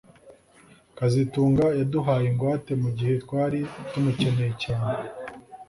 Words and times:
kazitunga 0.97 1.65
yaduhaye 1.79 2.25
ingwate 2.31 2.71
mugihe 2.81 3.13
twari 3.23 3.59
tumukeneye 3.91 4.53
cyane 4.63 4.99